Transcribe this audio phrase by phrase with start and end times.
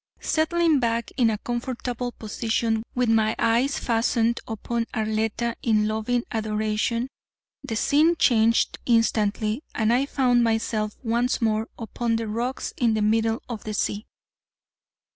[0.19, 7.07] Settling back in a comfortable position with my eyes fastened upon Arletta in loving adoration,
[7.63, 13.03] the scene changed instantly and I found myself once more upon the rocks in the
[13.03, 14.07] middle of the sea.